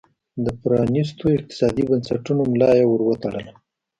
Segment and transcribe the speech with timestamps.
[0.45, 3.53] د پرانیستو اقتصادي بنسټونو ملا یې ور وتړله.